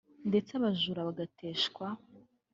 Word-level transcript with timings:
ndetse 0.29 0.51
abajura 0.55 1.01
bagateshwa 1.07 1.85